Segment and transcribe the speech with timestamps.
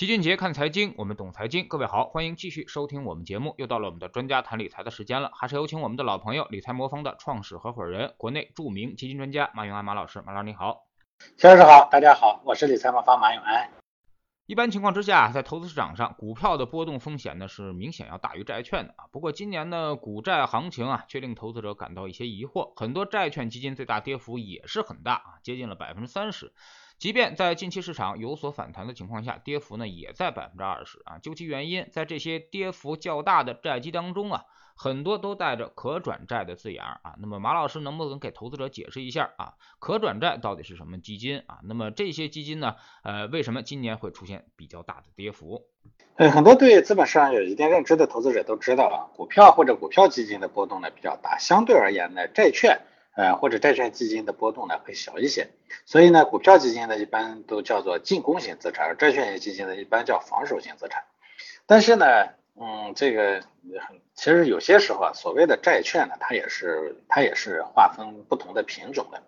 [0.00, 1.68] 齐俊杰看财经，我们懂财经。
[1.68, 3.54] 各位好，欢迎继续收听我们节目。
[3.58, 10.22] 又到了我们的专家谈理财的时间了，还是有请我们的老朋友理财魔方的创始合伙人，国内著名基金专家马永安马老师。
[10.22, 10.86] 马老师你好，
[11.36, 13.70] 齐老师好，大家好，我是理财魔方马永安。
[14.46, 19.04] 一般情况之下，在投资市场上，股票的波动风险呢是明显要大于债券的啊。
[19.12, 22.72] 不过今年呢，股债行情啊，却令投资者感到一些疑惑。
[22.74, 26.54] 很多债券基金最大跌幅也是很大啊，接近了百分之三十。
[27.00, 31.18] 即便在近期市场有所反弹的情况下，跌幅呢也在百分之二十啊。
[31.18, 34.44] 究其原因，在这些跌幅较大的债基当中啊。
[34.76, 39.52] 很多都带着可转债的字眼儿啊，那么马老师能不能给投资者解释一下啊？
[39.78, 41.60] 可转债到底是什么基金啊？
[41.64, 45.66] 那么这些基金呢，呃，为什么今年会出现比较大的跌幅？
[46.16, 52.80] 呃，很多对资本市场有一定认知的投资者都知道啊，股票或者股票基金的波动呢比较大，相对而言呢，债券
[53.20, 55.48] 呃或者债券基金的波动呢会小一些。
[55.84, 61.04] 所以呢，股票基金呢一般都叫做进攻型资产，而债券型基金呢一般叫防守型资产。
[61.66, 62.06] 但是呢，
[62.56, 63.42] 嗯，这个
[64.14, 69.22] 其实有些时候啊，所谓的债券呢，它也是它也是划分不同的品种的。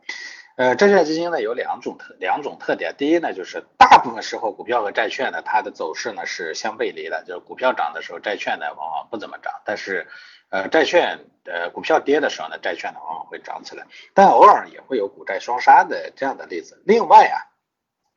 [0.56, 10.06] 呃，债券基金呢有两种特两种特点，第一呢就是大部分时候股票和债券呢它的走势呢是相背离的，就是股票涨的时候债券呢往往不怎么涨，但是
[10.53, 16.81] 呃债券呃股票跌的时候呢债券呢往往会涨起来，但偶尔也会有股债双杀的这样的例子。
[16.86, 17.50] 另外啊。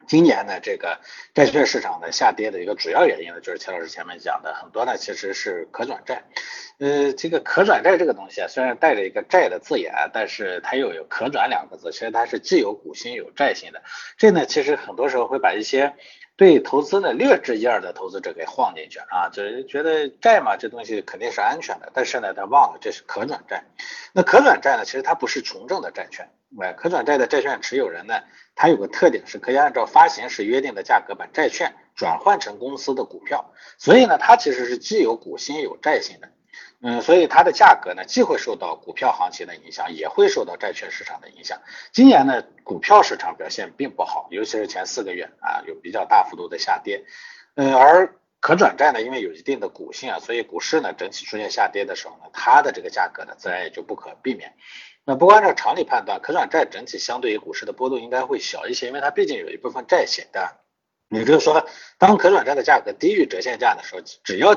[0.07, 0.99] 今年呢，这个
[1.33, 6.25] 债券市场的下跌的一个主要原因呢，就是钱老师前面讲的很多呢，其实是可转债。
[6.77, 13.81] 呃，这个可转债这个东西啊，虽然带着一个债的字眼，但是它又有可转两个字，其实它是既有股性有债性的。
[14.15, 15.95] 这呢，其实很多时候会把一些
[16.37, 23.63] 对投资呢略知一二的投资者给晃进去啊，就是觉得债嘛，这东西肯定是安全的，但是呢，他忘了这是可转债。
[24.11, 26.29] 那可转债呢，其实它不是纯正的债券。
[26.49, 28.15] 买，可转债的债券持有人呢，
[28.55, 36.29] 它有个特点是可以按照发行时约定的价格把债券转换成公司的股票，所以呢，它其实是既有股性有债性的。
[36.87, 41.59] 嗯，所以它的价格呢，既会受到股票行情的影响，也会受到债券市场的影响。
[41.91, 47.03] 今年呢，股票市场表现并不好，尤其是前四个月啊，有比较大幅度的下跌。
[47.55, 54.53] 嗯，而可转债呢，因为有一定的股性啊，所以股市呢整体出现下跌的时候呢，它的这个价格呢，自然也就不可避免。
[55.05, 60.57] 那不过按照常理判断，可转债整体相对于股市的波动应该会小一些，因为它毕竟有一部分债型的。
[61.09, 61.67] 也就是说，
[61.97, 64.55] 当可转债的价格低于折现价的时候，只要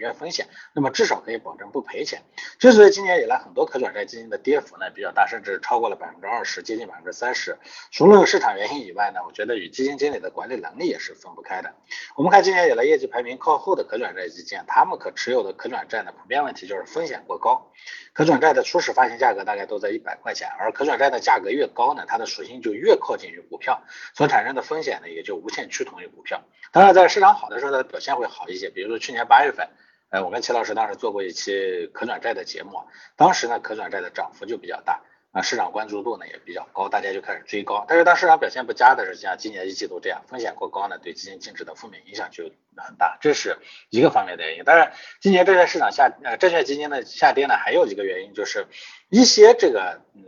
[0.00, 2.22] 约风险，那么至少可以保证不赔钱。
[2.58, 7.56] 之所以今年以来很多可转债基金的跌幅呢比较大，甚至超过了百分之二十，接近百分之三十，
[7.92, 11.72] 除了市场原因以外呢，我觉得与基金经理的管理能力也是分不开的。
[12.16, 17.70] 我们看今年以来业绩排名靠后的可转债基金，他们可持有的可转债呢，普遍问题就是风险过高。
[18.12, 23.80] 可转债的初始发行价格大概都在一百块钱，而可转债的价格越高呢，它的属性就越靠近于股票，
[24.12, 26.42] 所产生的风险呢也就无限趋同于股票。
[26.72, 29.68] 当然，在市场好的时候，它的表现会好一些，比如说去年八月份。
[30.14, 32.84] 呃，我跟齐老师当时做过一期可转债的节目，
[33.16, 35.00] 当时呢可转债的涨幅就比较大
[35.32, 37.84] 啊，市场关注度呢也比较高，大家就开始追高。
[37.88, 42.44] 但是当市场表现不佳的时候，像今年一季度这样，风险过高呢，对基金净值的负面影响就
[42.76, 43.58] 很大，这是
[43.90, 44.62] 一个方面的原因。
[44.62, 48.68] 当然，今年债券市场下呃债券基金的下跌呢，还有一个原因就是
[49.10, 50.22] 一些这个嗯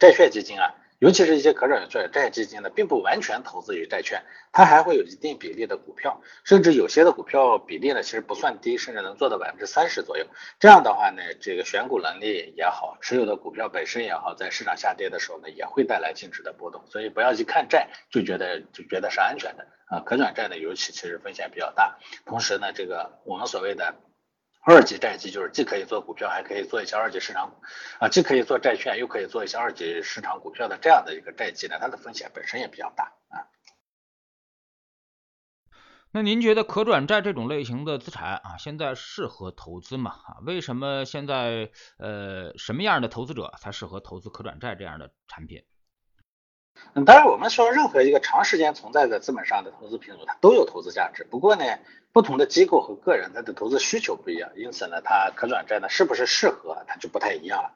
[0.00, 0.74] 债券基金啊。
[1.00, 4.22] 尤其是一些可转债债基金呢，并不完全投资于债券，
[4.52, 10.26] 它还会有一定比例的股票，甚至有些的股票比例呢，其实不算低，甚至能做到百分之三十左右。
[10.58, 16.84] 这样的话呢，这个选股能力也好，持有的股票本身也好，在市场下跌的时候呢，也会带来净值的波动。
[16.86, 21.98] 所以不要去看债就觉得就觉得是安全的啊，可转债呢，尤其其实风险比较大。
[22.26, 23.94] 同时呢，这个我们所谓的。
[24.62, 27.54] 二级债基就是既可以做股票，还可以做一些二级市场
[27.98, 33.48] 啊，既可以做债券，又可以做一些二级市场股票的这样的一个债基呢，它的风险本身也比较大啊。
[36.12, 40.10] 那您觉得可转债这种类型的资产啊，现在适合投资吗？
[40.10, 45.64] 啊，为什么现在呃什么样的投资者才适合投资可转债这样的产品？
[46.94, 51.24] 嗯，当然，我们说任何一个长时间存在的资本上的投资品种，它都有投资价值。
[51.24, 51.64] 不过呢，
[52.12, 57.70] 不同的机构和个人，它的投资需求不一样，因此呢，它可转债呢是不是适合，它就不太一样了。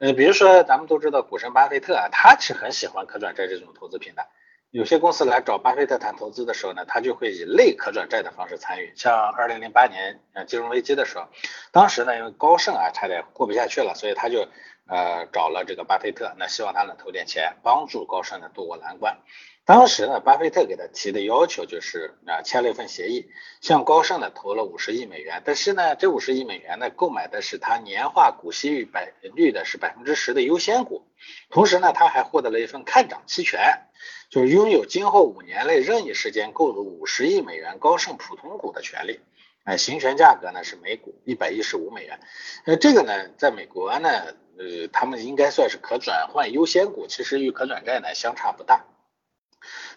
[0.00, 4.26] 呃，比如说咱们都知道股神巴菲特啊，他是很喜欢可转债这种投资品的。
[4.70, 8.92] 有些公司来找巴菲特谈投资的时候呢，他就会以类可转债的方式参与。
[8.96, 11.26] 像二零零八年呃金融危机的时候，
[11.72, 14.46] 当时呢因为高盛啊差点过不下去了，所以他就
[14.88, 19.18] 呃找了这个巴菲特，那希望他能投点钱，帮助高盛呢渡过难关。
[19.64, 23.28] 当时呢，巴菲特给他提的要求就是啊，签了一份协议，
[23.60, 25.42] 向高盛呢投了五十亿美元。
[25.44, 31.06] 但是呢，这五十亿美元呢，购买的是他年化股息率百率的是百分之十的优先股。
[31.50, 33.60] 同时呢，他还获得了一份看涨期权，
[34.30, 39.20] 就是拥有今后五年内任意时间购入五十亿美元高盛普通股的权利。
[39.64, 42.18] 哎，行权价格呢是每股一百一十五美元。
[42.64, 44.08] 呃，这个呢，在美国呢，
[44.58, 48.84] 呃，他们应该算是可转换优先股，其实与可转债呢相差不大。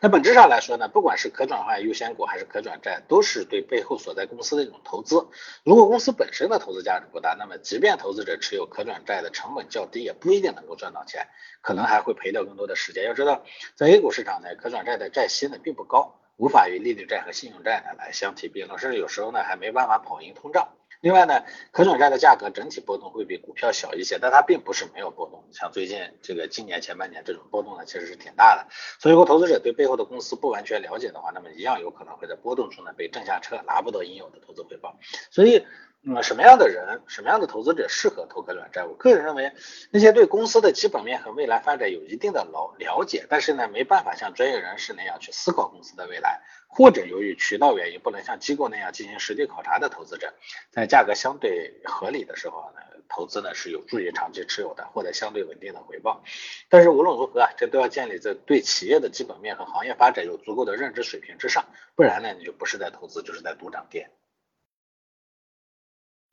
[0.02, 5.28] 那本质上来说呢，不管是可转换优先股还是可转债，都是对背后所在公司的一种投资。
[5.64, 11.28] 如果公司本身的投资价值不大，那么即便投资者持有可转债的成本较低，也不一定能够赚到钱，
[11.62, 13.06] 可能还会赔掉更多的时间。
[13.06, 13.44] 要知道，
[13.76, 20.70] 在 A 股市场呢，可转债的债息呢并不高，无法与利率债和信用债呢来相提并论，甚至有时候呢还没办法跑赢通胀。
[21.02, 25.44] 另外呢，可转债的价格整体波动会比股票小一些，但它并不是没有波动。
[25.52, 28.68] 像最近这个今年前半年这种波动呢，其实是挺大的。
[29.00, 34.98] 所以，如果投资者对背后的公司不完全了解的话，那么一样有可能会在波动中呢被震下车，拿不到应有的投资回报。
[35.30, 35.66] 所以。
[36.04, 38.84] 嗯，什么样的人，什么样的投资者适合投可转债？
[38.84, 39.54] 我个人认为，
[39.92, 46.42] 那些对公司的基本面和未来发展有一定的了了解，但是呢，没办法像专业人士那样去思考公司的未来，
[46.74, 50.34] 或者由于渠道原因不能像机构那样进行实地考察的投资者，
[50.72, 56.24] 在价格相对合理的时候呢，投资呢是有助于长期持有的，获得相对稳定的回报。
[56.70, 61.66] 但是无论如何啊，这都要建立在对企业的基本面和行业发展有足够的认知水平之上，
[61.96, 64.10] 不然呢，你就不是在投资，就是在赌涨跌。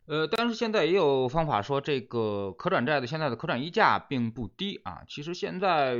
[0.06, 5.02] 呃，但是现在也有方法说，这个可转债的现在的可转溢价并不低啊。
[5.06, 5.96] 其实现在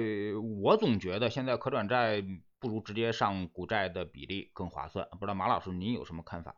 [0.63, 2.25] 我总觉得，现在可转债
[2.61, 5.09] 不如直接上股债的比例更划算。
[5.13, 6.55] 不知道马老师您有什么看法？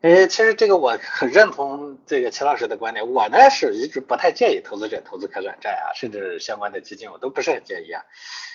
[0.00, 3.10] 哎，其实这个我很认同这个齐老师的观点。
[3.10, 8.02] 我呢是一直不太建议投资者投资可转债啊，甚至相关的基金我都不是很建议啊。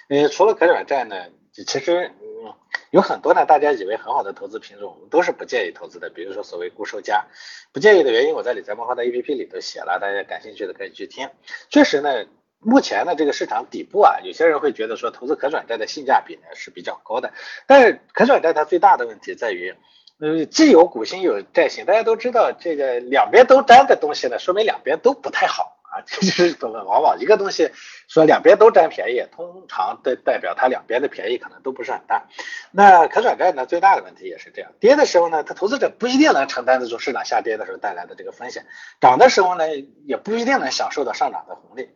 [0.10, 1.16] 呃，除了可转债呢，
[1.52, 2.54] 其实嗯。
[2.92, 6.10] 有很多呢，大家以为很好的投资品种，我们都是不建议投资的。
[6.10, 7.26] 比如说所谓固收加，
[7.74, 11.30] 不建议的原因，我在理财魔方的 APP 里头写了，大家感兴趣的可以去听。
[11.70, 12.26] 确实呢，
[12.60, 17.32] 目前呢这个市场底部啊，有些人会觉得说投资可转债的性价比呢是比较高的，
[17.68, 19.76] 但是可转债它最大的问题在于，
[20.20, 25.74] 呃，既有股性有债性，大家都知道这个两边都沾的东西呢，说明两边都不太好。
[25.96, 27.72] 啊， 这就是往往一个东西
[28.10, 32.26] 说两边都占便宜，通常的代表它两边的便宜可能都不是很大。
[32.72, 38.66] 那可转债呢，最大的问题也是这样，跌的时候呢，它投资者不一定能承担得住市场下跌的时候带来的这个风险，
[39.00, 39.64] 涨的时候呢，
[40.06, 41.88] 也不一定能享受到上涨的红利。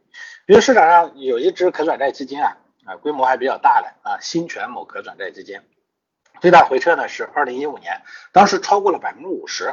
[0.49, 5.61] 因为市场上有一只可转债基金啊，啊，规模还比较大的啊，新全某可转债基金，
[6.41, 8.01] 最大回撤呢是二零一五年，
[8.31, 9.71] 当时超过了百分之五十，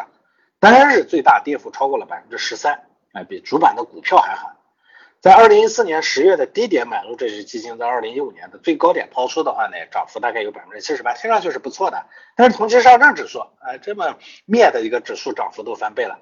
[0.60, 2.78] 单日最大跌幅超过了百分之十三。
[3.14, 4.50] 哎，比主板的股票还狠。
[5.22, 12.04] 在二零一四年十月的低点买入这只基金，在二零一五年的最高点抛出的话呢，涨幅大概有百分之七十八，听上去是不错的。
[12.36, 16.18] 但是同期上证指数，哎，这么灭的一个指数涨幅都翻倍了。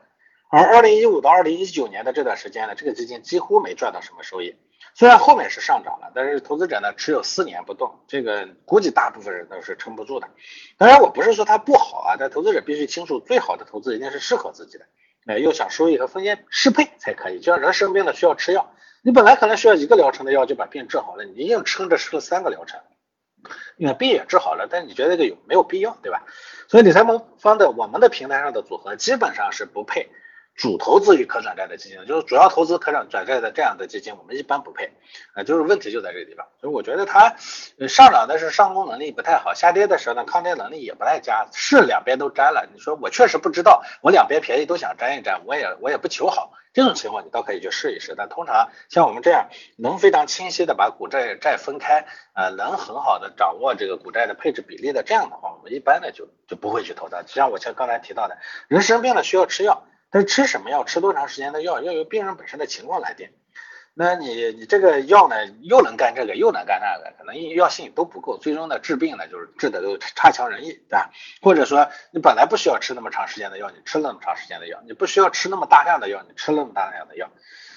[0.55, 4.55] 而二零一五到二零一九年的这段时间呢，这个基金几乎没赚到什么收益。
[4.95, 10.29] 虽然后面是上涨了，但是投资者呢持有四年不动，这个估计大部分人都是撑不住的。
[10.79, 14.87] 当然，我不是说它不好啊，但投资者必须清楚，最好的投资一定是适合自己的。
[15.27, 17.41] 哎，又想收益和风险适配才可以。
[17.41, 18.73] 就像人生病了需要吃药，
[19.03, 22.79] 你本来可能需要一个疗程的药就把病治好了，你硬撑着吃了三个疗程，
[23.77, 26.23] 你看病也治好了，但你觉得这个有没有必要，对吧？
[26.69, 30.09] 所以理财魔方的我们的平台上的组合基本上是不配。
[30.55, 34.93] 主投资于可转债的基金，就是主要投资可转债的这样的基金，我们一般不配，
[35.35, 36.47] 啊，就是问题就在这个地方。
[36.61, 37.35] 所以我觉得它
[37.89, 42.69] 上涨的是上攻能力不太好，下跌的时候呢，抗跌能力也不太佳，是两边都沾了。
[42.73, 48.15] 你说我确实不知道，我两边便宜都想沾一沾，我也我也不求好，这种情况你倒可以去试一试。
[48.17, 57.23] 但通常像我们这样能非常清晰的把股债债分开，呃，能很好的掌握这个股债的配置比例的这样的话，我们一般呢就就不会去投它。
[57.23, 59.83] 就像我像刚才提到的，人生病了需要吃药。
[60.15, 63.31] 但是吃什么药，吃多长时间的药，要由病人本身的情况来定。
[63.95, 71.11] 那你你这个药呢，又能干这个，又能干那个，可能药性都不够，最终呢治病呢就是治的都差强人意，对吧？
[71.43, 77.29] 或者说你本来不需要吃那么长时间的药，你吃了那么长时间的药，你不需要吃那么大量的药，你吃了那么大量的药，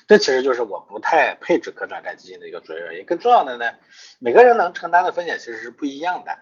[0.07, 3.05] 这其实就是我不太配置可转债基金的一个主要原因。
[3.07, 3.71] 更重要的呢，
[4.19, 6.37] 每个人能承担的风险其实是不一样的。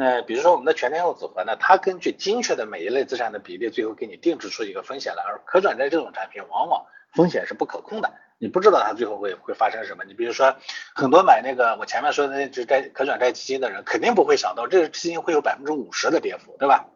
[0.00, 5.24] 那比如说我们的全天候组合呢，它根据精确的每一类资产的比例，最后给你定制出一个风险来。
[5.24, 10.04] 而可转债这种产品，往往风险是不可控的，你不知道它最后会会发生什么。
[10.04, 10.54] 你比如说，
[10.94, 16.86] 很多买那个我前面说的那只债可转债基金的人，肯定不会想到这个基金会有百分之五十的跌幅，对吧？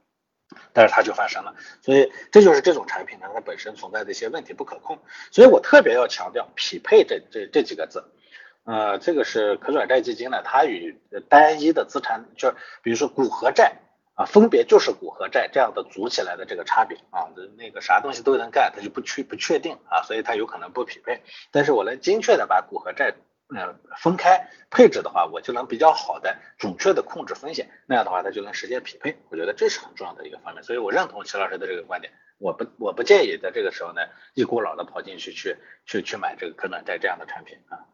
[0.72, 4.96] 但是它就发生了，所以这就是这种产品呢，它本身存在的一些问题不可控。
[5.32, 8.04] 所以我特别要强调匹配这这这几个字。
[8.64, 10.96] 呃，这个是可转债基金呢，它与
[11.28, 13.72] 单一的资产，就比如说股和债
[14.14, 17.26] 啊，分别就是股和债这样的组起来的这个差别啊，
[17.56, 21.22] 那个啥东西都能干，它就不确不确定啊，所以它有可能不匹配。
[21.50, 23.12] 但是我能精确的把股和债
[23.48, 29.16] 呃分开配置的话，我就能比较好的准确的控制风险，那样的话它就能实现匹配。
[29.30, 32.12] 我觉得这是很重要的一个方面，所以我认同齐老师的这个观点。
[32.38, 34.02] 我不我不建议在这个时候呢
[34.34, 37.86] 一股脑的跑进去去去去买这个可转债这样的产品啊。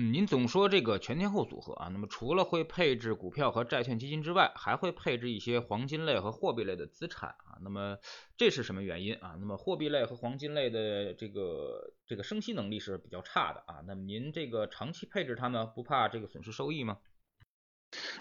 [0.00, 7.58] 嗯，您总说这个全天候组合啊，那么除了会配置股票和债券基金之外，还会配置一些黄金类和货币类的资产啊。
[7.62, 7.98] 那么
[8.36, 9.34] 这是什么原因啊？
[9.40, 13.82] 那么货币类和黄金类的这个这个生息能力是比较差的啊。
[13.88, 16.98] 那么您这个长期配置它呢，不怕这个损失收益吗？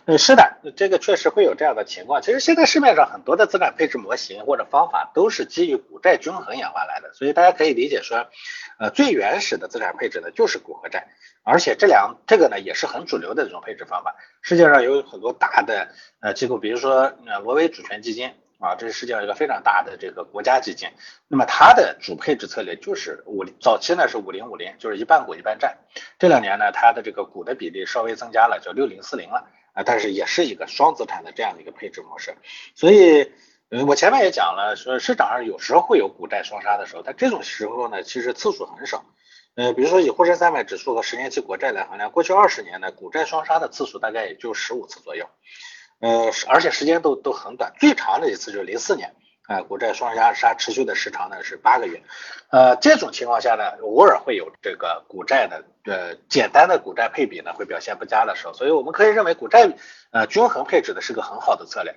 [0.08, 2.22] 呃，是的，这个确实会有这样的情况。
[2.22, 8.26] 其实现在市面上很多的资产配置模型或者方法都是基于股债均衡演化来的，所以大家可以理解说，
[8.80, 11.08] 呃，最原始的资产配置呢就是股和债，
[11.44, 14.16] 而且这两这个呢也是很主流的这种配置方法。
[14.42, 15.90] 世界上有很多大的
[16.22, 20.88] 呃机构，比如说呃挪威主权基金啊，这是世界上一个非常大的这个国家基金，
[21.28, 25.76] 那么它的主配置策略就是五早期呢是五零五零，就是一半股一半债，
[26.18, 29.50] 这两年呢它的这个股的比例稍微增加了，叫六零四零了。
[29.78, 32.36] 啊，但是也是一个双资产的这样的一个配置模式，
[32.74, 33.32] 所以，
[33.70, 39.06] 嗯，我前面也讲了，说市场上有时候会有股债双杀的时候，但这种时候呢，其实次数很少。
[39.54, 45.28] 呃，比如说以沪深三百指数和十年期国债来衡量，过去二十年呢，股债双杀的次数大概也就十五次左右，
[46.00, 49.14] 呃，而且时间都都很短，最长的一次就是零四年。
[49.48, 52.04] 啊，股债双杀杀持续的时长呢是八个月，
[52.52, 59.70] 呃，这种情况下呢，偶尔会有这个股债的呃简单的股债配比呢会表现不佳的时候，所以我们可以认为股债
[60.12, 61.96] 呃均衡配置的是个很好的策略，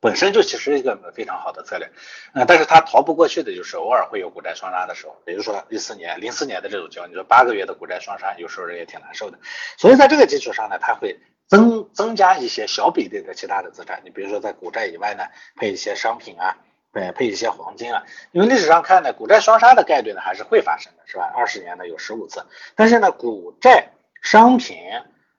[0.00, 1.88] 本身就其实一个非常好的策略，
[2.34, 9.38] 呃，但是它逃不过去的就是偶尔会有股债双杀的时候，比如说一四年、零四年的这种情况，你说八个月的股债双杀，有时候人也挺难受的，
[9.78, 15.22] 所以在这个基础上呢，它会增增加一些小比例的其他的资产，你比如说在股债以外呢
[15.54, 16.56] 配一些商品啊。
[16.92, 21.32] 对，配一些黄金啊，因为历史上看呢，股债双杀的概率呢还是会发生的，是吧？
[21.34, 22.44] 二十年呢有十五次，
[22.76, 23.88] 但是呢，股债、
[24.20, 24.76] 商品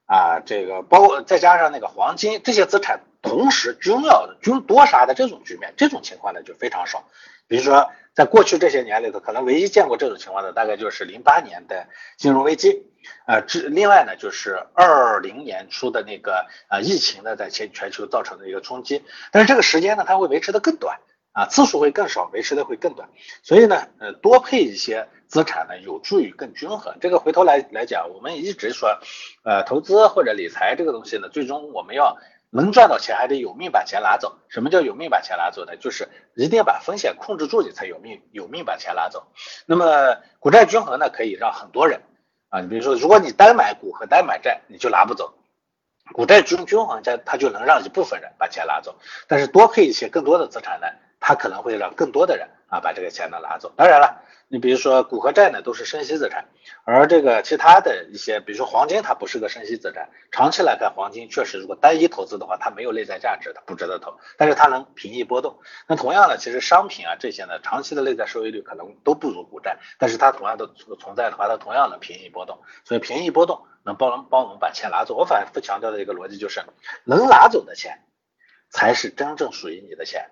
[0.07, 7.03] 啊，这个包括再加上那个黄金这些资产同时均要均多杀的这种局面，这种情况呢就非常少。
[7.47, 12.87] 比如说，在过去这些年里头，可能唯一见过这种情况的，大概就是零八年的金融危机，
[13.27, 20.99] 呃，这另外呢就是二零年初的那个呃疫情呢在全全球造成的一个冲击，但是这个时间呢它会维持的更短。
[21.33, 23.09] 啊，次数会更少，维持的会更短，
[23.41, 26.95] 所以呢，呃，多配一些资产呢，有助于更均衡。
[27.01, 28.99] 这个回头来来讲，我们一直说，
[29.43, 32.17] 呃，投资或者理财这个东西呢，最终我们要
[32.51, 34.37] 能赚到钱，还得有命把钱拿走。
[34.47, 35.75] 什么叫有命把钱拿走呢？
[35.75, 39.25] 就是一定要把风险控制住，你才有命有命把钱拿走。
[39.65, 42.01] 那么股债均衡呢，可以让很多人
[42.49, 45.33] 啊，你比如说，如果你单买股和单买债，你就拿不走。
[46.11, 50.87] 股债均均衡价，它就能让一部分人把钱拿走，但是多配一些更多的资产呢？
[51.25, 53.71] 它可能会让更多的人啊把这个钱呢拿走。
[53.77, 56.49] 当然了，你比如说股和债呢都是生息资产，
[56.83, 60.09] 而这个其他的一些，比如说黄金，它不是个生息资产。
[60.31, 64.13] 长期来看，黄金确实如果单一投资的话，它没有内在价值，它不值得投。
[64.37, 65.61] 但是它能平抑波动。
[65.87, 70.67] 那同样的，其实商品啊这些呢，长期的内在收益率可能都不如股债，但是它同样的
[70.99, 72.59] 存在的话，它同样能平抑波动。
[72.83, 75.15] 所以平抑波动能帮帮我们把钱拿走。
[75.15, 76.59] 我反复强调的一个逻辑就是，
[77.05, 78.03] 能拿走的钱
[78.69, 80.29] 才是真正属于你的钱。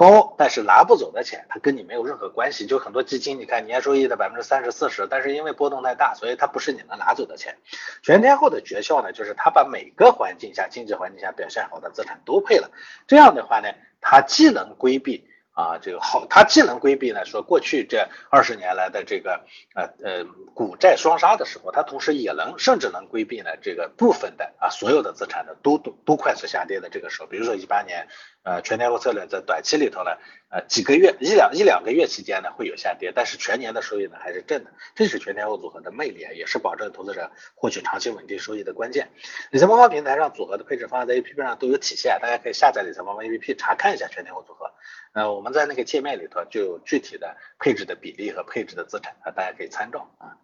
[0.00, 2.64] 高，但是拿不走的钱，它跟你没有任何关系。
[2.64, 7.58] 就很多基金，你看年收益的百分之三十、四十，但是因为波动太大，所以它不是你能拿走的钱。
[8.00, 12.70] 全天候的诀窍呢，就是它把每个环境下、经济环境下表现好的资产都配了。
[13.06, 13.68] 这样的话呢，
[14.00, 15.26] 它既能规避。
[15.52, 28.08] 啊，这个好，它既能规避呢，说过去这二十年来的这个呃呃股债双杀的时候，它同时也能甚至能规避呢这个部分的啊所有的资产呢都都都快速下跌的这个时候，比如说一八年
[28.42, 30.12] 呃全天候策略在短期里头呢
[30.48, 39.10] 呃几个月一两一两个月期间呢会有下跌，但是全年的收益呢还是正的，这是全天候组合的魅力，也是保证投资者获取长期稳定收益的关键。
[39.50, 44.72] 理财魔方平台上组合的配置方案在 A P P 上都有体现，大家可以下载理财魔方 A P P 查看一下全天候组合。
[45.12, 50.38] 呃，我们在那个界面里头就有具体的配置的比例和配置的资产啊，大家可以参照啊。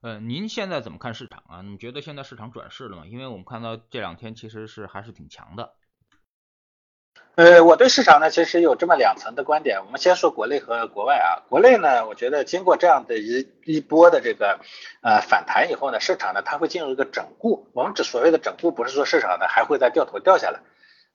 [0.00, 1.62] 呃，您现在怎么看市场啊？
[1.62, 3.04] 你觉得现在市场转势了吗？
[3.06, 5.74] 因为我们看到这两天其实是还是挺强的。
[7.38, 9.78] 呃，我对市场呢其实有这么两层的观点。
[9.86, 11.46] 我们先说国内和国外啊。
[11.48, 14.58] 国内呢，我觉得经过这样的一一波的这个
[15.02, 17.68] 呃反弹以后呢，市场呢它会进入一个整固。
[17.74, 20.58] 我们指所谓的整固，不是说市场呢还会再掉头掉下来。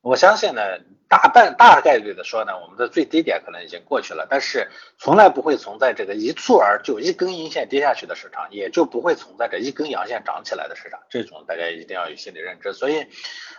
[0.03, 0.61] 我相信呢，
[1.07, 4.67] 大半大概率的说呢，我们的最低点可能已经过去了，但是
[4.97, 12.73] 从来不会存在这个一蹴而就一根阴线跌下去的市场，也就不会存在着一根阳线涨起来的市场，这种大家一定要有心理认知。
[12.73, 13.07] 所以，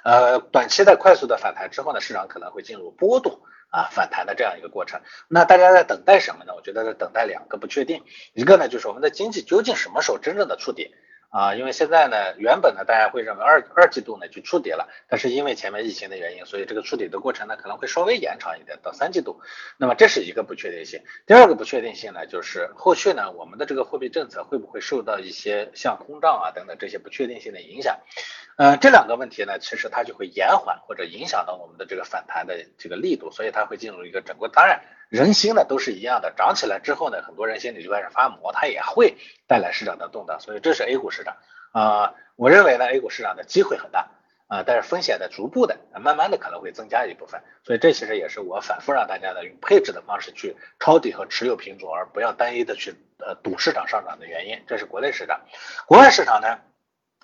[0.04, 5.00] 呃，短期的快速的反弹之后呢，市场可能会进入波动啊反弹的这样一个过程。
[5.28, 6.52] 那大家在等待什么呢？
[6.54, 8.02] 我觉得在等待两个不确定，
[8.34, 10.94] 一个呢就是我们的经济究竟什么时候真正的触底。
[11.34, 19.40] 啊，因为现在呢，原本呢，大家会认为二二季度呢就触底了，但是因为前面疫情的原因，所以这个触底的过程呢可能会稍微延长一点到三季度。
[19.76, 21.02] 那么这是一个不确定性。
[21.26, 27.98] 第二个不确定性呢，就是后续呢，我们的这个货币政策会不会受到一些像通胀啊等等这些不确定性的影响？
[28.56, 34.46] 呃，这两个问题呢，其实它就会延缓或者影响到我们的这个反弹的这个力度，所以它会进入一个整个。
[34.46, 34.80] 当然。
[35.10, 41.36] 人心呢都是一样的，涨起来之后呢，很多人心里就开始发毛，它也会带来市场的动荡，所以这是 A 股市场
[41.72, 42.14] 啊。
[42.36, 44.08] 我认为呢，A 股市场的机会很大
[44.48, 54.62] 啊，但是风险的逐步的、慢慢的可能会增加一部分，所以这其实也是我反复让大家呢用配置的方式去抄底和持有品种，而不要单一的去呃赌市场上涨的原因。
[54.66, 55.40] 这是国内市场，
[55.86, 56.58] 国外市场呢，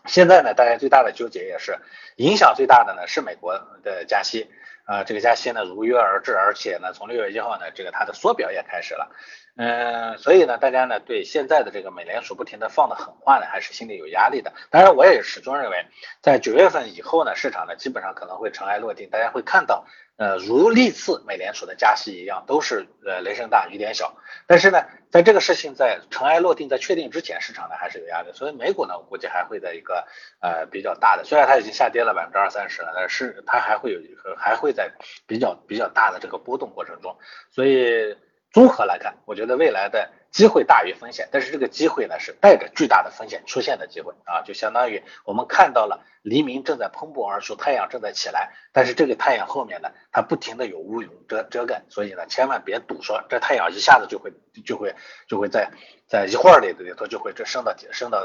[0.06, 1.78] 现在呢，大家最大的纠结也是
[2.16, 4.50] 影响最大的呢是美国的加息。
[4.90, 9.08] 啊，这个加息呢如约而至，而且呢，从六月一号呢，这个它的缩表也开始了，
[9.56, 14.52] 嗯，所以呢，大家呢对现在的这个美联储不停的放的狠话呢，还是心里有压力的。
[14.68, 15.86] 当然，我也始终认为，
[16.20, 19.86] 在九月份以后呢，市场呢基本上可能会尘埃落定，大家会看到。
[20.20, 24.14] 呃，如历次美联储的加息一样，都是呃雷声大雨点小。
[24.46, 28.30] 但是呢，在这个事情在尘埃落定、在确定之前，市场呢还是有压力。
[28.34, 30.06] 所以美股呢，我估计还会在一个
[30.42, 34.92] 呃比较大的，虽然它已经下跌了百分之二三十了，但是它还会有一个还会在
[35.26, 37.16] 比较比较大的这个波动过程中。
[37.50, 38.14] 所以
[38.52, 40.10] 综合来看，我觉得未来的。
[40.30, 54.32] 机会大于风险，但是这个机会呢是带着巨大的风险出现的机会啊，就相当于我们看到了黎明正在喷薄而出，太阳正在起来，但是这个太阳后面呢，它不停的有乌云遮遮盖，所以呢，千万别赌说这太阳一下子就会
[54.64, 54.94] 就会
[55.26, 55.72] 就会在
[56.06, 58.22] 在一会儿里里头就会这升到升到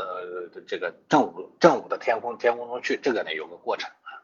[0.68, 4.22] 这个正午正午的天空天空中去，这个呢有个过程啊。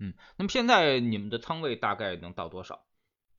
[0.00, 2.82] 嗯，那么现在你们的仓位大概能到多少？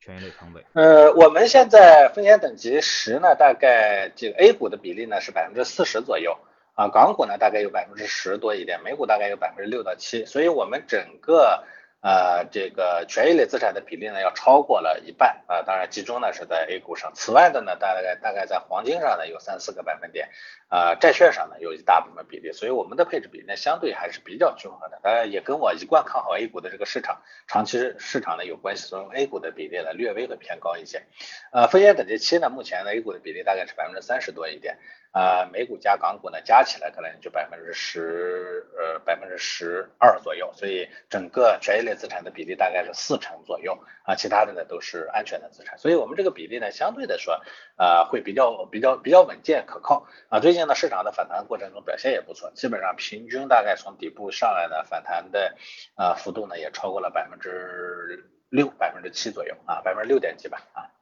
[0.06, 6.38] 权益类仓位，呃，我们现在风险等级十呢，大概这个 A 股的比例呢是百分之四十左右
[6.74, 11.64] 啊，港股呢大概有百分之十多一点，美股大概有百分之六到七，所以我们整个。
[12.06, 17.10] 呃，这个权益类资产的比例呢，要超过了一半啊，当然集中呢是在 A 股上。
[17.16, 20.28] 此外的呢，大概大概在黄金上呢有三四个百分点，
[20.68, 25.00] 啊，债券上呢有一大部分比例，所以我们的配置比例呢相对还是比较均衡的。
[25.02, 31.02] 当然也跟我一贯看好 A 股的这个市场长期市场呢有关系，所以 A 股的比例呢略微会偏高一些。
[31.50, 34.78] 呃，风险等级七呢，目前呢 A 股的比例大概是百分之三十多一点。
[35.16, 47.42] 啊，美股加港股呢，加起来可能就百分之十，呃，百分之十二左右，所以整个权益类资产的比例大概是四成左右啊，其他的呢都是安全的资产，所以我们这个比例呢，相对的说，
[47.76, 50.38] 啊，会比较比较比较稳健可靠啊。
[50.38, 55.56] 最近呢，市场的反弹过程中表现也不错，基本上平均大概从底部上来呢，反弹的
[55.94, 60.92] 啊幅度呢也超过了百分之六、百分之七左右啊，百分之六点几吧啊。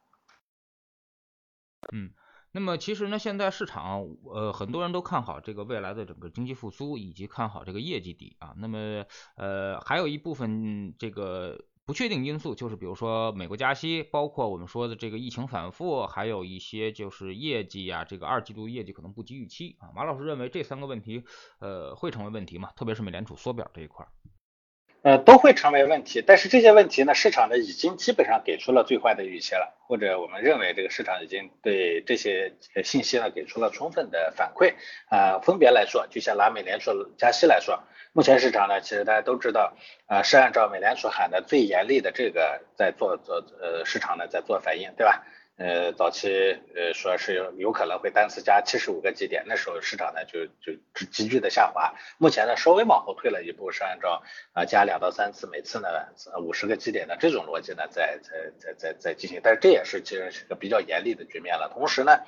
[1.91, 2.13] 嗯。
[2.55, 8.53] 那么其实呢，现在市场呃很多人都看好这个未来的整个经济复苏，以及看好这个业绩底啊。
[8.55, 9.03] 那么
[9.35, 19.91] 呃还有一部分这个不确定因素，就是比如说美国加息，包括我们说的这个疫情反复，还有一些就是业绩啊，这个二季度业绩可能不及预期啊。
[19.93, 21.25] 马老师认为这三个问题
[21.59, 22.71] 呃会成为问题吗？
[22.77, 24.07] 特别是美联储缩表这一块儿。
[25.05, 34.73] 呃，都会成为问题，但是这些问题呢，市场呢已经基本上给出了最坏的预期了，或者我们认为这个市场已经对这些信息呢给出了充分的反馈
[35.07, 35.37] 啊。
[35.43, 39.75] 分别来说，就像拿美联储加息来说，目前市场呢，其实大家都知道
[40.07, 45.23] 啊，是按照美联储喊的最严厉的这个在做做呃市场呢在做反应，对吧？
[45.57, 46.27] 呃，早期
[46.75, 50.77] 呃说是有有可能会单次加七十五个基点，那时候市场呢就就
[51.09, 51.93] 急剧的下滑。
[52.17, 55.87] 目前呢稍微往后退了一步，是按照啊加两到三次，每次呢
[56.41, 59.39] 五十个基点的这种逻辑呢在在在在在进行。
[59.41, 61.71] 但是这也是其实是个比较严厉的局面了。
[61.73, 62.19] 同时呢，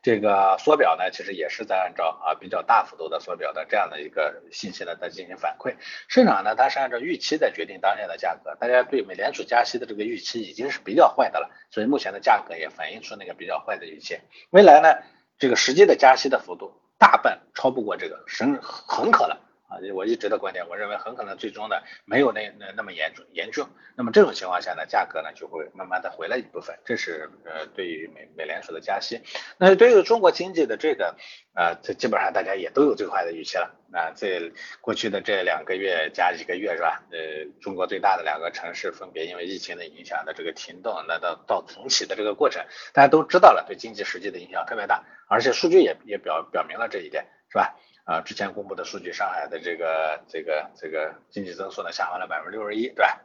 [0.00, 5.74] 这个缩表呢其实也是在按照啊比较大幅度的缩表的这样的一个信息呢在进行反馈。
[6.06, 12.70] 市场呢它是按照预期在决定当前的价格，大家对美联储加息的这个预期已经是比较坏的了，所以目前的价格也。
[12.76, 14.18] 反映出那个比较坏的预期，
[14.50, 15.02] 未来呢，
[15.38, 23.68] 这个实际的加息的幅度大半超不过这个，很很可能啊，我一直的观点，我认为很可能最终呢没有那那那么严重严重。
[23.96, 26.78] 那么这种情况下呢，价格呢就会慢慢的回来一部分。
[26.84, 29.20] 这是呃对于美美联储的加息。
[29.58, 31.16] 那对于中国经济的这个
[31.54, 33.74] 呃，这基本上大家也都有最坏的预期了。
[33.92, 37.02] 啊，这过去的这两个月加一个月是吧？
[37.10, 47.26] 呃，中国最大的两个城市分别因为疫情的影响的这个停动，那到到重启的这个过程，大家都知道了，对经济实际的影响特别大，而且数据也也表表明了这一点，
[47.56, 47.74] 是吧？
[48.04, 53.22] 啊，之前公布的数据，上海的这个这个这个经济增速呢下滑了百分之六十一，对吧？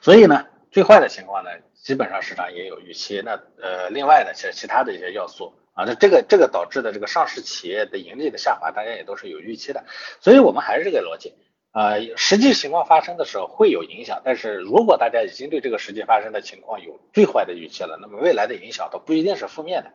[0.00, 3.20] 所以呢，最坏的情况呢，基本上市场也有预期。
[3.22, 9.84] 那呃，另外呢，其实其他的一些要素啊，那这个这个导致的这个上市企业的盈利的下滑，大家也都是有预期的。
[10.18, 11.34] 所以我们还是这个逻辑。
[11.76, 19.90] 呃，实际情况发生的时候会有影响，但是如果大家已经对这个实际发生的情况有最坏的预期了，那么未来的影响都不一定是负面的。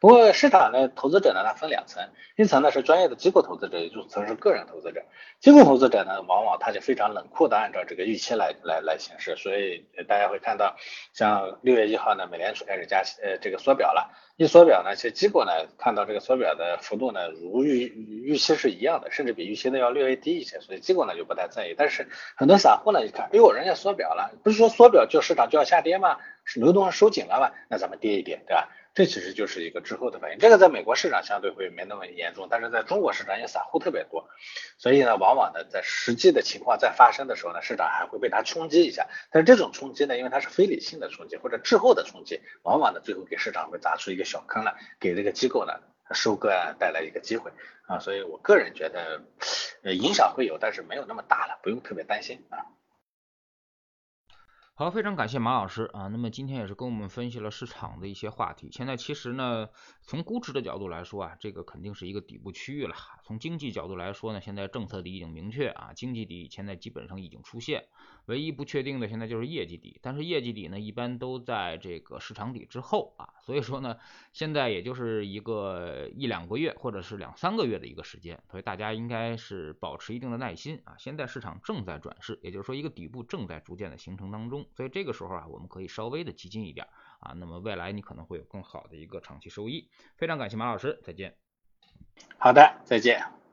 [0.00, 5.04] 不过市场呢，投资者呢，它分两层，一层呢是专业的机构投资者，一层是个人投资者。
[5.38, 10.74] 机构投资者呢，往往他就非常冷酷的按照这个预期来来来行事，所以大家会看到，
[11.12, 14.10] 像六月一号呢，美联储开始加息，呃，这个缩表了。
[14.38, 17.84] 一缩表呢，其实机构呢看到这个缩表的幅度呢，如预
[18.24, 21.74] 预期是一样的，甚至比预期的要略微低一些，所以机构呢就不太在意。
[21.76, 26.18] 但是很多散户呢一看，哎呦，人家缩表了，不是说缩表就市场就要下跌吗？
[26.44, 27.52] 是流动性收紧了嘛？
[27.68, 28.68] 那咱们跌一跌，对吧？
[28.94, 34.26] 这其实就是一个滞后的反应，这个在美国市场相对会没那么严重，但是在中国市场因为散户特别多，
[34.78, 39.06] 所以呢，往往呢在实际的情况在发生的时候呢，市场还会被它冲击一下。
[39.30, 45.74] 但是这种冲击呢，因为它是非理性的冲击或者滞后的冲击，往往呢最后给市场会砸出一个小坑来，给这个机构呢
[46.12, 47.50] 收割啊带来一个机会
[47.86, 47.98] 啊。
[47.98, 49.22] 所以我个人觉得，
[49.82, 52.66] 呃影响会有，但是没有那么大了，不用特别担心啊。
[54.78, 56.08] 好，非常感谢马老师啊。
[56.08, 58.68] 那么今天也是跟我们分析了市场的一些话题。
[58.70, 59.70] 现在其实呢，
[60.02, 62.94] 从估值的角度来说啊，这个肯定是一个底部区域了。
[63.24, 67.86] 从经济角度来说呢，现在政策底已经明确啊，经济底现在基本上已经出现。
[68.26, 73.96] 唯一不确定的现在就是业绩底，但是业绩底呢一般都在这个市场底之后啊，所以说呢，
[74.34, 80.96] 现在也就是一个一两个月或者是两三个月的一个时间，所以大家应该是保持一定的耐心啊。
[80.98, 86.86] 现在市场正在转势，也就是说一个底部正在逐渐的形成当中所以这个时候啊，我们可以稍微的激进一点
[87.20, 89.90] 啊，那么未来你可能会有更好的一个长期收益。
[90.16, 91.36] 非常感谢马老师，再见。
[92.38, 93.45] 好的，再见。